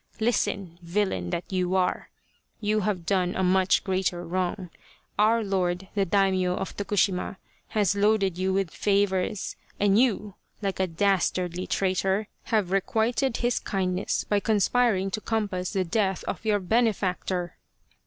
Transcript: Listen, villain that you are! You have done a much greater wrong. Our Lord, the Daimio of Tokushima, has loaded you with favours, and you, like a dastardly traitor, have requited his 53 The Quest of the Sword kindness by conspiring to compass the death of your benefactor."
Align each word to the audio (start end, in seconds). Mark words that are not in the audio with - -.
Listen, 0.19 0.79
villain 0.81 1.29
that 1.29 1.43
you 1.53 1.75
are! 1.75 2.09
You 2.59 2.79
have 2.79 3.05
done 3.05 3.35
a 3.35 3.43
much 3.43 3.83
greater 3.83 4.25
wrong. 4.25 4.71
Our 5.19 5.43
Lord, 5.43 5.89
the 5.93 6.07
Daimio 6.07 6.55
of 6.55 6.75
Tokushima, 6.75 7.37
has 7.67 7.95
loaded 7.95 8.35
you 8.35 8.51
with 8.51 8.71
favours, 8.71 9.55
and 9.79 9.99
you, 9.99 10.33
like 10.59 10.79
a 10.79 10.87
dastardly 10.87 11.67
traitor, 11.67 12.27
have 12.45 12.71
requited 12.71 13.37
his 13.37 13.59
53 13.59 13.59
The 13.59 13.61
Quest 13.61 13.61
of 13.61 13.63
the 13.63 13.69
Sword 13.69 13.79
kindness 13.79 14.23
by 14.29 14.39
conspiring 14.51 15.11
to 15.11 15.21
compass 15.21 15.73
the 15.73 15.83
death 15.85 16.23
of 16.23 16.45
your 16.45 16.59
benefactor." 16.59 17.57